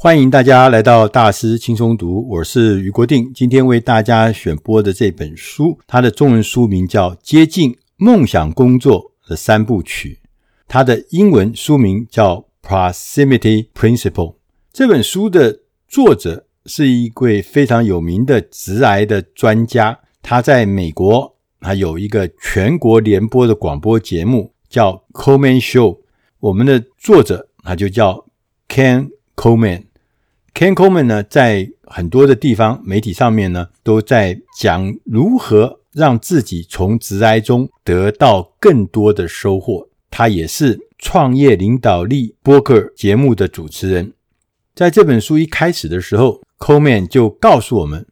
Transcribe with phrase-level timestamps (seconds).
[0.00, 3.32] 欢迎大家来到大师轻松读，我是余国定。
[3.34, 10.20] 今天为大家选播的这本书，它的中文书名叫《接近梦想工作的三部曲》，
[10.68, 14.12] 它的英文书名叫《Proximity Principle》。
[14.72, 25.94] 这本书的作者是一位非常有名的直癌的专家，他在美国还有一个全国联播的广播节目叫《Coleman Show》。
[26.38, 28.26] 我们的作者他就叫
[28.68, 29.87] Ken Coleman。
[30.54, 39.88] Ken Coleman 呢，在很多的地方媒体上面呢，都在讲如何让自己从职涯中得到更多的收获。
[40.10, 44.12] 他也是创业领导力播客节目的主持人。
[44.74, 48.06] 在这本书一开始的时候，Coleman 就告诉我们：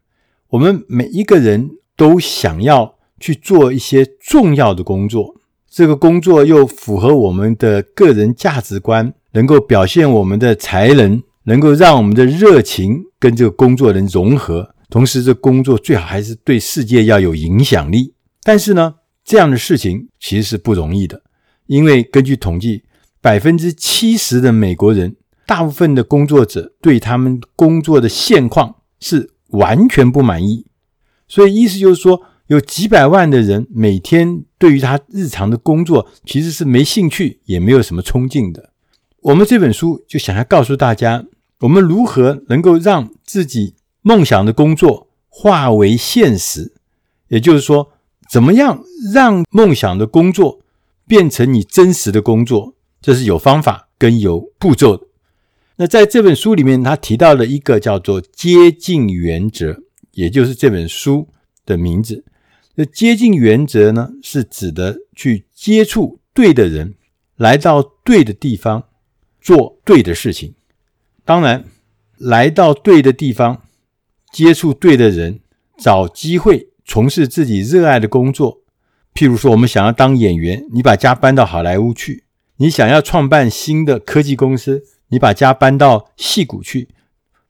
[0.50, 5.34] 我们每一个人都想要去做一些重要的工作，
[5.68, 11.22] 这个工作又符合我们的个人价值观，能够表现我们的才能。
[11.46, 18.14] 能够让我们的热情跟这个工作能融合，同时这工作最好还是对世界要有影响力。
[18.42, 18.94] 但是呢，
[19.24, 21.22] 这样的事情其实是不容易的，
[21.66, 22.82] 因为根据统计，
[23.20, 25.14] 百分之七十的美国人，
[25.46, 30.66] 大部分的工作者对他们工作的现况是完全不满意。
[31.28, 38.70] 所以意思就是说，有几百万的人每天对于他日常的工作其实是没兴趣，也没有什么冲劲的。
[39.22, 41.24] 我们这本书就想要告诉大家。
[41.60, 46.74] 我们如何能够让自己梦想的工作化为现实？
[47.28, 47.92] 也就是说，
[48.30, 50.60] 怎么样让梦想的工作
[51.06, 52.74] 变成你真实的工作？
[53.00, 55.06] 这是有方法跟有步骤的。
[55.76, 61.28] 那在这本书里面，他提到了一个叫做“接近原则”，也就是这本书
[61.64, 62.24] 的名字。
[62.76, 66.94] 这“接近原则”呢，是指的去接触对的人，
[67.36, 68.84] 来到对的地方，
[69.40, 70.54] 做对的事情。
[71.26, 71.64] 当然，
[72.18, 73.64] 来到对的地方，
[74.32, 75.40] 接触对的人，
[75.76, 78.62] 找机会从事自己热爱的工作。
[79.12, 82.22] 譬如说，我们想要当演员，你把家搬到好莱坞去；
[82.58, 86.90] 你想要创办新的科技公司，你把家搬到戏谷去。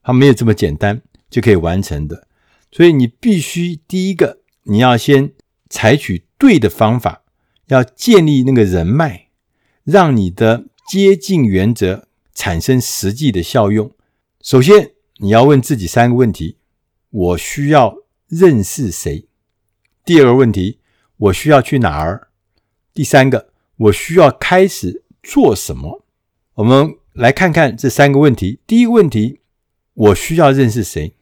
[0.03, 2.27] 它没有这么简单就可以完成的。
[2.72, 5.33] 所以，你必须第一个，你要先
[5.69, 7.25] 采取对的方法，
[7.67, 9.27] 要建立那个人脉，
[9.84, 12.06] 让你的接近原则。
[12.37, 13.91] 产生实际的效用。
[14.43, 16.59] 首先，你要问自己三个问题：
[17.11, 17.97] 我需要
[18.29, 19.27] 认识谁？
[20.05, 20.79] 第二个问题，
[21.17, 22.29] 我需要去哪儿？
[22.93, 26.05] 第三个，我需要开始做什么？
[26.57, 28.61] 我们来看看这三个问题。
[28.67, 29.41] 第一个问题，
[29.95, 31.15] 我需要认识谁？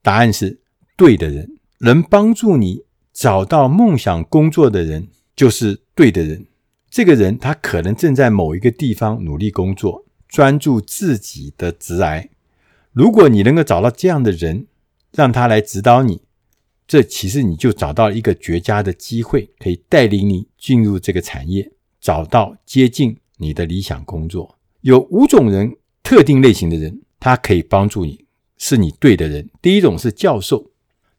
[0.00, 0.60] 答案是
[0.96, 1.58] 对的人。
[1.80, 6.46] 能帮助你找到梦想工作的人，就是对的人。
[6.88, 10.06] 这个人他可能正在某一个地方努力工作。
[10.32, 12.26] 专注自己的职涯，
[12.92, 14.66] 如果你能够找到这样的人，
[15.12, 16.22] 让他来指导你，
[16.88, 24.56] 这其实你就找到一个绝佳的机会，可以带领你进入这个产业，找到接近你的理想工作。
[24.80, 28.24] 有五种人，特定类型的人，他可以帮助你，
[28.56, 29.50] 是你对的人。
[29.60, 30.70] 第一种是教授，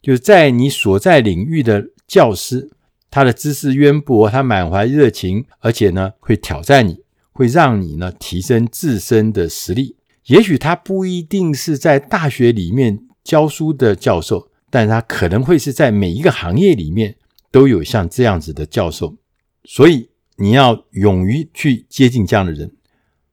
[0.01, 2.71] 就是在你所在领域的教师，
[3.11, 7.02] 他的知识渊博，他满怀热情，而且呢会挑战你。
[7.33, 9.97] 会让你呢提升自身的实力。
[10.27, 17.15] 也许他不一定是在大学里面教书的教授，但他可能会是在每一个行业里面
[17.51, 19.17] 都有像这样子的教授。
[19.65, 22.71] 所以你要勇于去接近这样的人。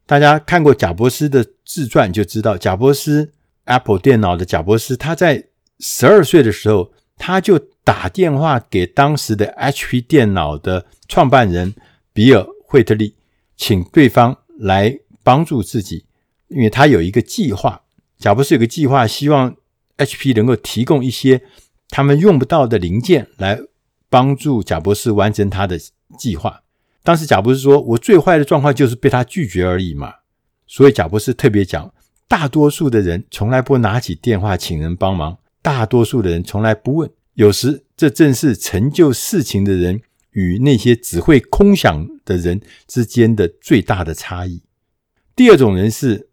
[0.06, 3.32] 大家看过贾伯斯的自传就知道，贾伯斯
[3.66, 5.44] Apple 电脑的贾伯斯，他在
[5.78, 11.72] 十二岁的时候，他就打电话给当时的 HP 电脑的创办人
[12.12, 13.14] 比尔惠特利。
[13.60, 16.06] 请对方来帮助自己，
[16.48, 17.82] 因为他有一个计划。
[18.18, 19.54] 贾伯斯有个计划，希望
[19.98, 21.42] HP 能够提供一些
[21.90, 23.60] 他们用不到的零件来
[24.08, 25.78] 帮助贾博士完成他的
[26.18, 26.62] 计划。
[27.02, 30.14] 当时贾博士说：“我最坏的状况就是被他拒绝而已嘛。”
[30.66, 31.92] 所以贾博士特别讲，
[32.26, 37.10] 大多数的人从来不拿起电话请人帮忙，大多数的人从来不问。
[37.34, 40.00] 有时这正是成就事情的人。
[40.32, 44.62] 与那些只会空想的人之间的最大的差异。
[45.34, 46.28] 第二种人是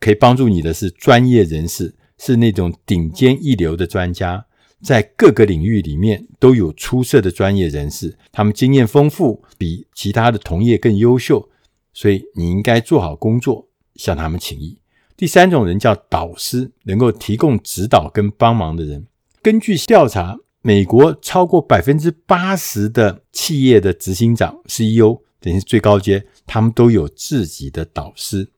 [0.00, 4.46] 可以帮助你的是专业人士，是那种顶尖一流的专家，
[4.82, 11.48] 在各个领域里面都有出色的专业人士，他们经验丰富，比其他的同业更优秀，
[11.92, 14.78] 所以你应该做好工作，向他们请益。
[15.16, 19.06] 第三种人叫导师，能够提供指导跟帮忙的人。
[19.40, 20.38] 根据调查。
[20.68, 28.50] 美国超过百分之八十的企业的执行长 CEO，等于是最高阶，他们都有自己的导师。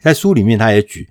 [0.00, 1.08] 在书里面，他也举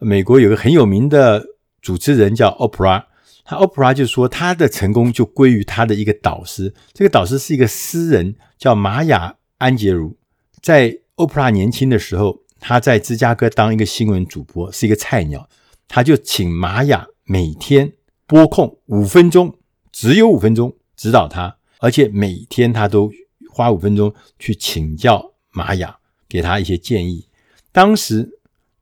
[0.00, 1.46] 美国有个很有名的
[1.80, 3.04] 主持人叫 Oprah，
[3.44, 10.16] 他 Oprah 就说他的成功就归于他的一个导师，这个导师是一个诗人叫玛雅安杰鲁。
[10.60, 15.48] 在 Oprah 年轻的时候，他在芝加哥当一个新闻主播，是一个菜鸟，
[15.86, 17.92] 他就请玛雅每天
[18.26, 19.56] 播控五分钟，
[19.94, 23.10] 只有五分钟指导他，而且每天他都
[23.48, 25.98] 花五分钟去请教玛雅，
[26.28, 27.28] 给他一些建议。
[27.70, 28.32] 当时。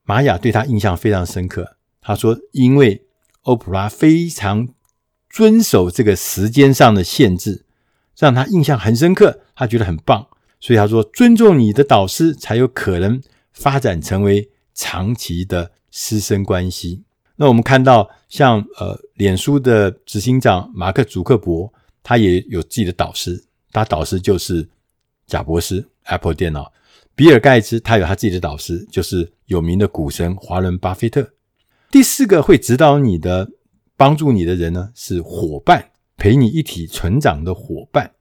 [0.05, 1.77] 玛雅对他印象非常深刻。
[2.01, 3.07] 他说：“因为
[3.43, 4.69] 欧普拉非常
[5.31, 7.65] 遵守这个时间上的限制，
[8.19, 9.43] 让他印象很深刻。
[9.55, 10.27] 他觉得很棒，
[10.59, 13.23] 所以他说：尊重你的导师，才有可能
[13.53, 17.05] 发展成为长期的师生关系。
[17.43, 23.43] 那我们看到，像呃，脸书的执行长马克·祖克伯，他也有自己的导师，
[23.73, 24.69] 他导师就是
[25.27, 26.73] 贾博士，Apple 电脑。”
[27.17, 31.33] 比尔盖茨他有他自己的导师，就是有名的股神华伦巴菲特。
[31.91, 33.51] 第四个会指导你的、
[33.97, 38.13] 帮助你的人呢，是伙伴，陪你一起成长的伙伴。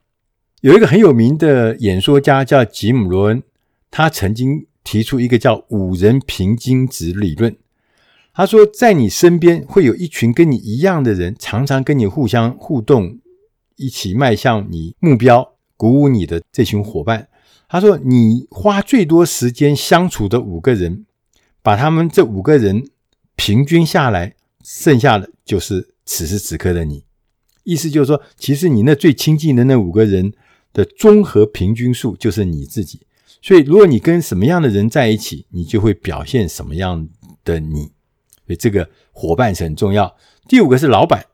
[0.62, 3.44] 有一个很有名的演说家叫吉姆·罗恩，
[3.92, 7.56] 他曾经提出一个叫五人平均值理论。
[8.34, 13.20] 他说，在你身边会有一群跟你一样的人，常常跟你互相互动，
[13.76, 17.28] 一起迈向你目标，鼓舞你的这群伙伴。
[17.68, 21.06] 他说：“你花最多时间相处的五个人，
[21.62, 22.90] 把他们这五个人
[23.36, 27.06] 平均下来，剩下的就是此时此刻的你。
[27.64, 30.34] 意思就是说，其实你那最亲近的那五个人
[30.74, 33.02] 的综合平均数就是你自己。
[33.42, 37.08] 所以，如果你跟什么样的人在一起，你就会表现什么样
[37.46, 37.92] 的你。
[38.48, 40.16] 所以，这个伙伴是很重要。
[40.48, 41.26] 第五个是老板，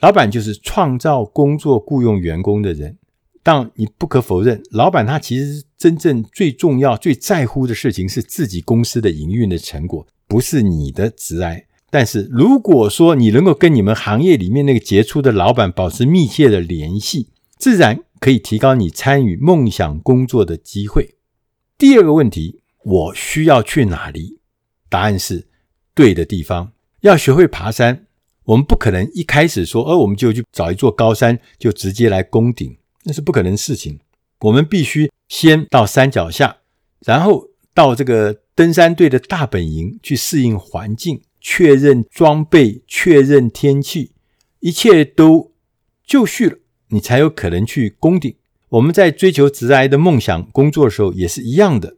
[0.00, 2.98] 老板就是创造工作、雇佣员工的人。”
[3.42, 11.62] 但你不可否认，老板他其实真正最重要、最在乎的事情是自己公司的营运的成果，不是你的职涯。
[11.88, 21.14] 但是如果说你能够跟你们行业里面那个杰出的老板保持密切的联系，自然可以提高你参与梦想工作的机会。
[21.78, 24.40] 第二个问题，我需要去哪里？
[24.88, 25.46] 答案是
[25.96, 26.72] 对的地方。
[27.00, 28.06] 要学会爬山，
[28.44, 32.76] 我们不可能一开始说，哦，我们就去找一座高山，就直接来攻顶。
[33.02, 33.98] 那是不可能的事情。
[34.40, 36.58] 我们必须先到山脚下，
[37.04, 44.12] 然后到这个登山队的大本营去适应环境，确认装备，确认天气，
[44.60, 45.52] 一切都
[46.04, 46.58] 就绪了，
[46.88, 48.34] 你才有可能去攻顶。
[48.70, 51.96] 我们在追求职涯的梦想工作的时候也是一样的，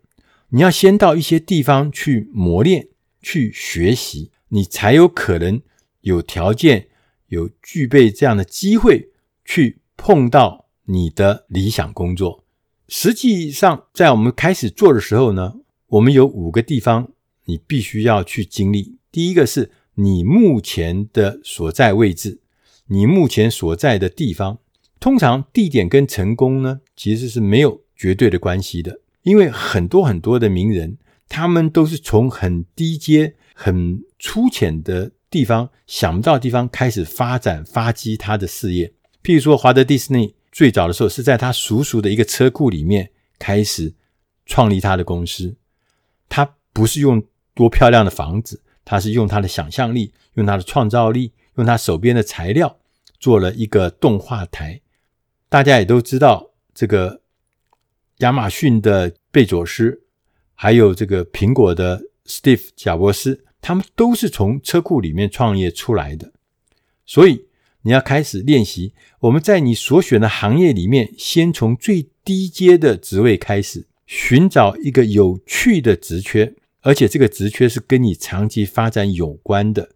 [0.51, 2.89] 你要先到一些地方去磨练、
[3.21, 5.61] 去学习，你才有可能
[6.03, 6.89] 有条件、
[7.27, 9.11] 有具备这样的机会
[9.45, 10.67] 去碰到。
[10.91, 12.47] 你的理想工作，
[12.89, 15.57] 实际上在我们开始做的时候呢，
[15.89, 17.13] 我们有五个地方
[17.45, 18.97] 你必须要去经历。
[19.13, 22.41] 第一个是你目前的所在位置，
[22.87, 24.61] 你目前所在的地方，
[24.99, 30.97] 通常地点跟成功呢其实是没有绝对的关系的，因为很多很多的名人，
[31.29, 38.93] 他们都是从很低阶、很粗浅的地方，想不到的地方开始发展发迹他的事业。
[39.23, 40.35] 譬如说华德迪士尼。
[40.51, 43.95] 最早的时候是在他叔叔的一个车库里面开始
[44.45, 45.55] 创立他的公司。
[46.29, 47.23] 他不是用
[47.55, 52.79] 多漂亮的房子，他是用他的想象力，用他的创造力，用他手边的材料
[53.21, 54.81] 做了一个动画台。
[55.49, 57.21] 大家也都知道，这个
[58.17, 60.03] 亚马逊的贝佐斯，
[60.61, 66.33] 还有这个苹果的 Steve 贾伯斯，他们都是从车库里面创业出来的。
[67.07, 67.47] 所以。
[67.83, 79.91] 你要开始练习，我们在你所选的行业里面，先从最低阶的职位开始，寻找一个有趣的职缺，而且这个职缺是跟你长期发展有关的。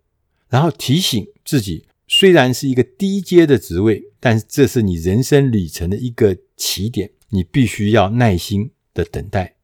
[0.48, 9.56] 然后提醒自己，虽然是一个低阶的职位，但是这是你人生旅程的一个起点，你必须要耐心的等待。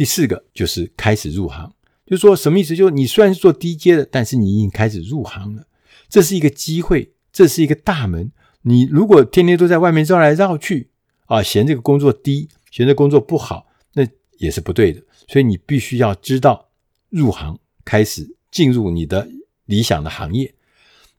[0.00, 1.70] 第四个就是开始入行，
[2.06, 2.74] 就是说什么意思？
[2.74, 5.66] 就是你虽然是做低阶的，但是你已经开始入行了，
[6.08, 7.12] 这是一个机会。
[7.30, 10.88] 这是一个大门，你如果天天都在外面绕来绕去
[11.26, 14.06] 啊，嫌这个工作低，嫌这工作不好，那
[14.38, 15.02] 也是不对的。
[15.28, 16.70] 所以你必须要知道
[17.10, 19.28] 入行，开始进入你的
[19.66, 20.54] 理想的行业。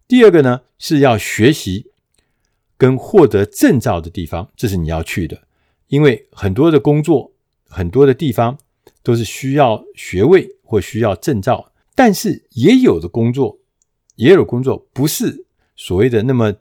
[0.07, 1.91] 第二个呢，是要学习
[2.77, 5.43] 跟获得证照的地方，这是你要去的，
[5.89, 7.31] 因为很多的工作，
[7.69, 8.57] 很多的地方
[9.03, 13.59] 都是需要学位或需要证照，但是也有的工作，
[14.15, 15.45] 也有工作不是。
[15.75, 16.53] 所谓的那么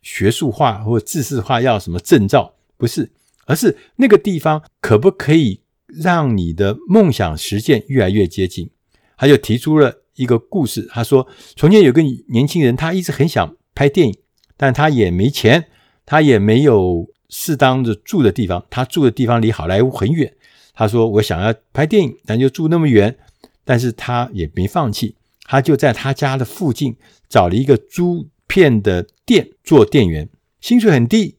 [0.00, 2.54] 学术化或知识化，要什么证照？
[2.76, 3.10] 不是，
[3.46, 8.70] 而是那个地方可不可以让你的梦想实现越来越接近？
[9.16, 10.88] 他就提出了一个故事。
[10.90, 14.16] 他说，从前有个年轻人，他一直很想拍电影，
[14.56, 15.66] 但他也没钱，
[16.06, 18.64] 他也没有适当的住的地方。
[18.70, 20.32] 他住的地方离好莱坞很远。
[20.74, 23.16] 他说：“我想要拍电影，但就住那么远。”
[23.64, 26.96] 但是他也没放弃，他就在他家的附近
[27.28, 30.28] 找了一个租片的店做店员，
[30.60, 31.36] 薪水很低，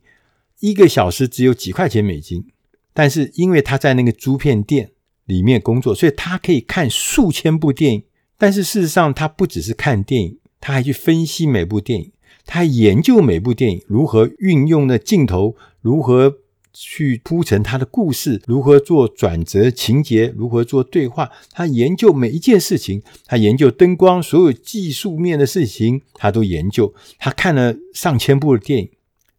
[0.59, 2.45] 一个小时只有几块钱美金。
[2.93, 4.91] 但是因为他在那个租片店
[5.25, 8.03] 里面工作，所以他可以看数千部电影。
[8.37, 12.11] 但是事实上，他不只是看电影，他还去分析每部电影，
[12.45, 16.37] 他还研究每部电影如何运用的镜头，如何
[16.73, 21.29] 去铺陈他的故事，如何做转折情节，如何做对话。
[21.51, 26.93] 他研究每一件事情，他研究灯光，所有技术面的事情，他都研究。
[27.17, 28.89] 他看了上千部的电影。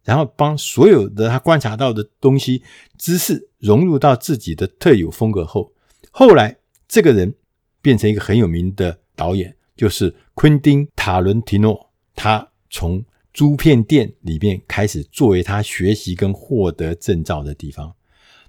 [0.05, 2.61] 然后帮所有的他观察到的东西、
[2.97, 5.71] 知识融入到自己的特有风格后，
[6.11, 6.57] 后来
[6.89, 7.33] 这个人
[7.81, 11.89] 变成一个很有名的导演，就是昆汀·塔伦提诺。
[12.15, 13.01] 他从
[13.33, 17.95] 租片店里面开始作为他学习跟获得证照的地方。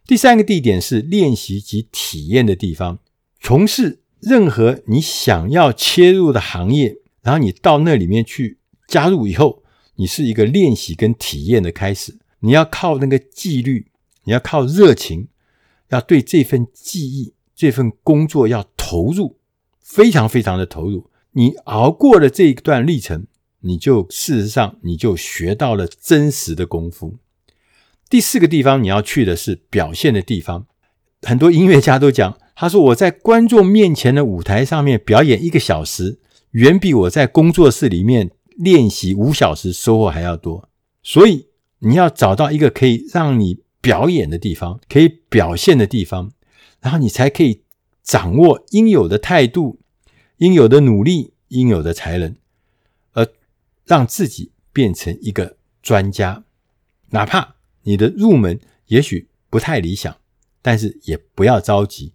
[0.06, 2.98] 第三个地点是练习及体验的地方，
[3.40, 9.62] 从事任何你想要切入的行业，然后你到那里面去加入以后。
[9.96, 13.92] 你是一个练习跟体验的开始，你要靠那个纪律，
[14.24, 15.28] 你要靠热情，
[15.90, 19.38] 要对这份记忆、这份工作要投入，
[19.78, 21.08] 非常非常的投入。
[21.30, 23.28] 你熬过了这一段历程，
[23.64, 27.16] 你就事实上你就学到了真实的功夫。
[28.08, 30.66] 第四个地方你要去的是表现的地方，
[31.22, 36.20] 很多音乐家都讲，他说我在观众面前的舞台上面表演一个小时，
[36.52, 38.30] 远比我在工作室里面。
[38.56, 40.68] 练习五小时收获还要多，
[41.02, 41.48] 所以
[41.80, 46.30] 你要找到一个可以让你表演的地方，可以表现的地方，
[46.80, 47.62] 然后你才可以
[48.04, 49.80] 掌握应有的态度、
[50.36, 52.36] 应有的努力、应有的才能，
[53.84, 56.44] 让自己变成一个专家。
[57.10, 60.16] 哪怕你的入门也许不太理想，
[60.60, 62.12] 但是也不要着急，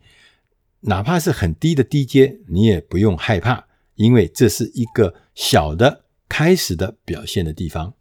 [0.82, 6.06] 哪怕是很低的低阶，你也不用害怕，因为这是一个小的。
[6.32, 7.96] 开始的表现的地方。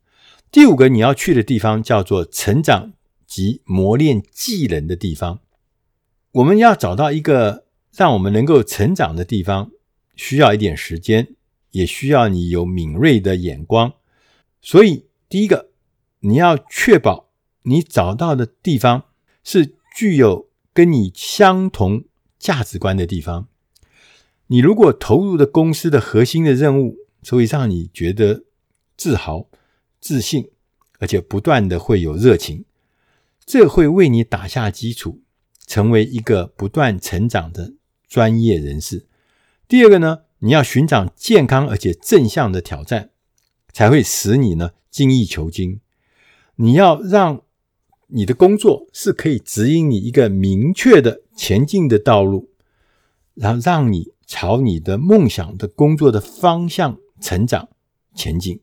[0.53, 2.93] 第五个你要去的地方叫做成长
[3.27, 5.41] 及磨练技能的地方。
[6.33, 7.65] 我们要找到一个
[7.97, 9.71] 让我们能够成长的地方，
[10.15, 11.37] 需要一点时间，
[11.79, 13.95] 也需要你有敏锐的眼光。
[14.61, 15.71] 所以，第一个，
[16.21, 17.31] 你要确保
[17.63, 19.05] 你找到的地方
[19.45, 22.05] 是具有跟你相同
[22.39, 23.47] 价值观的地方。
[24.49, 28.45] 你如果投入的公司的核心的任务，所以让你觉得
[28.97, 29.49] 自豪、
[30.01, 30.51] 自信，
[30.99, 32.65] 而且不断的会有热情，
[33.47, 35.21] 这会为你打下基础，
[35.67, 37.75] 成为一个不断成长的
[38.09, 39.07] 专业人士。
[39.69, 43.11] 第二个呢，你要寻找健康而且正向的挑战，
[43.73, 45.81] 才会使你呢精益求精。
[46.57, 47.43] 你要让
[48.09, 52.51] 你的工作是可以指引你一个明确的前进的道路，
[53.35, 56.99] 然后让你朝你的梦想的工作的方向。
[57.21, 57.69] 成长
[58.15, 58.61] 前进。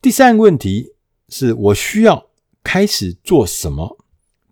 [0.00, 0.94] 第三个问题
[1.28, 2.30] 是我需要
[2.62, 3.98] 开始做什么？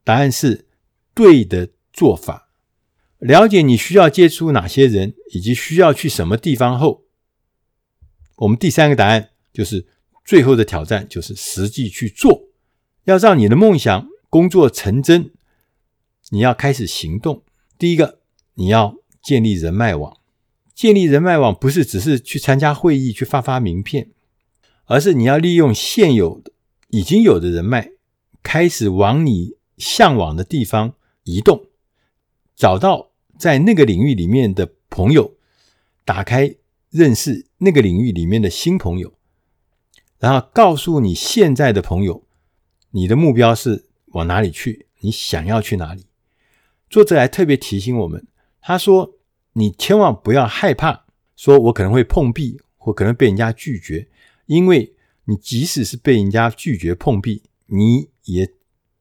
[0.03, 0.67] 答案是
[1.15, 2.48] 对的做法。
[3.19, 7.05] 了解你需要接触哪些人，以及需要去什么地方后，
[8.37, 9.87] 我们第三个答案就是
[10.25, 12.45] 最后的挑战就是实际去做。
[13.05, 15.33] 要让你的梦想工作成真，
[16.31, 17.43] 你要开始行动。
[17.79, 18.21] 第一个，
[18.55, 20.17] 你要建立人脉网。
[20.75, 24.11] 建立人脉网不是只是去参加会议、去发发名片，
[24.85, 26.53] 而是你要利用现有的、
[26.91, 27.91] 已经有的人脉，
[28.45, 30.95] 开始往你向往的地方
[31.25, 31.67] 移动，
[32.55, 33.08] 找到
[33.39, 35.37] 在那个领域里面的朋友，
[36.05, 36.55] 打开
[36.91, 39.15] 认识那个领域里面的新朋友，
[40.19, 42.27] 然后告诉你现在的朋友，
[42.91, 46.07] 你的目标是往哪里去，你想要去哪里。
[46.91, 48.27] 作者还特别提醒我们，
[48.61, 49.15] 他说。
[49.55, 51.05] 你千万不要害怕，
[51.35, 54.07] 说我可能会碰壁，或可能被人家拒绝，
[54.47, 58.49] 因为你即使是被人家拒绝碰壁，你也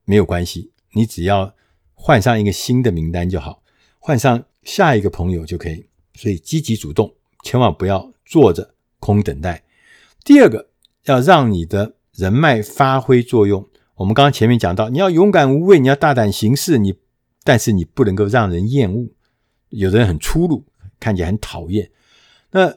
[0.06, 1.54] 没有关系，你只要
[1.94, 3.62] 换上一个新的名单就好，
[4.08, 5.86] 换上下一个朋友就可以。
[6.14, 9.66] 所以积极主动，千万不要坐着空等待。
[10.24, 10.70] 第二个，
[11.04, 13.68] 要让你的人脉发挥作用。
[13.96, 16.96] 我们刚刚前面讲到，你要勇敢无畏，你要大胆行事，你
[17.44, 19.10] 但是你不能够让人厌恶。
[19.72, 20.64] 有的人很粗鲁，
[21.02, 21.92] 看起来很讨厌。
[22.52, 22.74] 那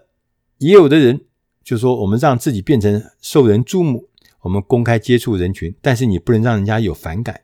[0.58, 1.26] 也有的人
[1.62, 4.08] 就说，我们让自己变成受人注目，
[4.40, 7.42] 我们公开接触人群，但是你不能让人家有反感。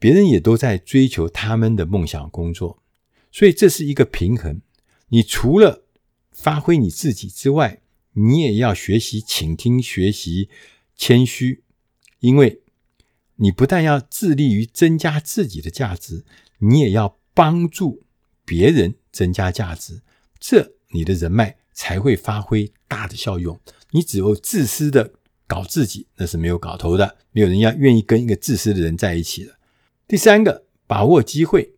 [0.00, 2.78] 别人也都在追求他们的梦想工作，
[3.30, 4.60] 所以这是一个平衡。
[5.08, 5.84] 你除了
[6.30, 7.80] 发挥你自己之外，
[8.12, 10.48] 你也要学习倾听、学习
[10.96, 11.62] 谦虚，
[12.20, 12.62] 因为
[13.36, 16.24] 你不但要致力于增加自己的价值，
[16.58, 18.02] 你也要帮助
[18.44, 20.02] 别人增加价值，
[20.38, 23.58] 这你的人脉才会发挥大的效用。
[23.92, 25.12] 你只有自私的
[25.46, 29.56] 搞自己，那是没有搞头的，没有人要愿意跟一个自私的人在一起的。
[30.06, 31.74] 第三个，把握机会，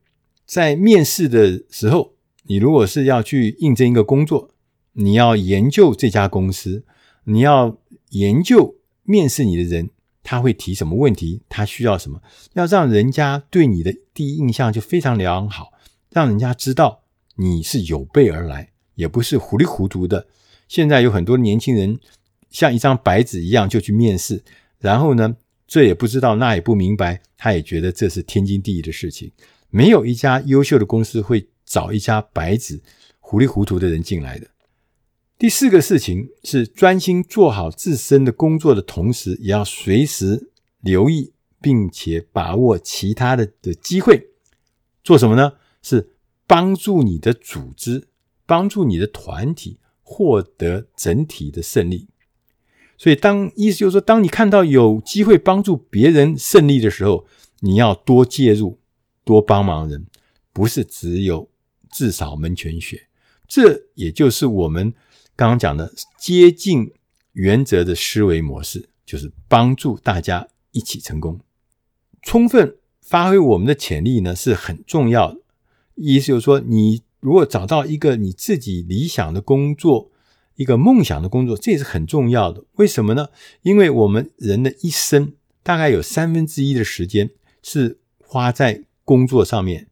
[0.52, 4.50] 在面试的时候，你如果是要去应征一个工作，
[4.92, 6.85] 你要研究这家公司，
[7.25, 7.78] 你要
[8.11, 9.88] 研究面试你的人，
[10.23, 12.21] 他会提什么问题，他需要什么，
[12.52, 15.73] 要让人家对你的第一印象就非常良好，
[16.11, 17.00] 让人家知道
[17.37, 20.26] 你是有备而来，也不是糊里糊涂的。
[20.68, 21.99] 现在有很多年轻人
[22.50, 24.44] 像一张白纸一样就去面试，
[24.78, 25.35] 然后呢，
[25.66, 29.32] 这也不知道，那也不明白，他也觉得这是天经地义的事情。
[29.75, 32.83] 没有一家优秀的公司会找一家白纸、
[33.19, 34.47] 糊里糊涂的人进来的。
[35.38, 40.50] 第四个事情是专心做好自身的工作的同时，也要随时
[40.83, 44.29] 留意并且把握其他的的机会。
[45.02, 45.55] 做什么呢？
[45.81, 46.11] 是
[46.47, 48.09] 帮助你的组织、
[48.45, 52.09] 帮助你的团体获得整体的胜利。
[52.99, 57.26] 所以当，意思就是说，当你看到有机会帮助别人胜利的时候，
[57.61, 58.79] 你要多介入，
[59.25, 60.07] 多帮忙人，
[60.52, 61.49] 不是只有
[61.91, 63.09] 自扫门前雪。
[63.47, 64.95] 这也就是我们
[65.37, 66.91] 刚刚讲的接近
[67.33, 71.41] 原则的思维模式，就是帮助大家一起成功，
[72.23, 75.41] 充分发挥我们的潜力呢，是很重要的。
[75.95, 80.11] 意思就是说，你如果找到一个你自己理想的工作，
[80.57, 82.64] 一个梦想的工作，这也是很重要的。
[82.76, 83.29] 为什么呢？
[83.61, 87.31] 因为我们人的一生大概有三分之一的时间
[87.62, 89.88] 是花在工作上面，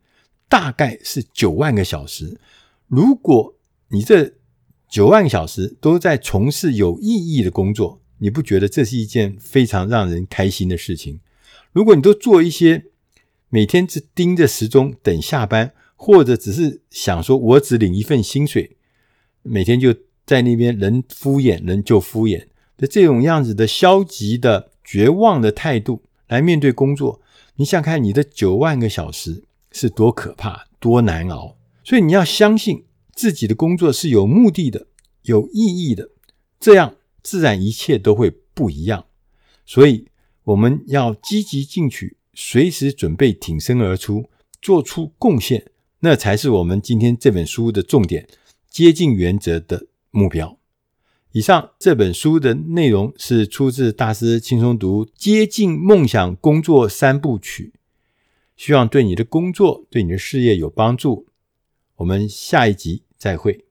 [0.48, 2.38] 大概是九万个小时。
[2.88, 3.54] 如果
[3.88, 4.34] 你这
[4.88, 11.20] 九万个小时都在从事有意义的工作，你不觉得这是一件非常让人开心的事情？
[11.72, 12.86] 如果你都做一些
[13.48, 18.76] 每天只盯着时钟等下班，或者只是想说我只领一份薪水，
[19.42, 19.94] 每天就。
[20.26, 27.20] 在那边，人敷衍人就敷衍的这种样子的消极的绝望的态度来面对工作，
[27.60, 31.58] 你想看你的九万个小时是多可怕、多难熬。
[31.84, 34.86] 所以你要相信自己的工作是有目的的、
[35.24, 36.08] 有意义的，
[36.58, 39.04] 这样自然一切都会不一样。
[39.66, 40.06] 所以
[40.44, 44.30] 我们要积极进取，随时准备挺身而出，
[44.62, 48.26] 做出贡献，那才是我们今天这本书的重点，
[48.70, 49.88] 接近原则的。
[50.12, 50.59] 目标。
[51.32, 57.72] 以上这本书的内容是出自大师轻松读《接近梦想工作三部曲》，
[58.56, 61.28] 希望对你的工作、对你的事业有帮助。
[61.96, 63.69] 我们下一集再会。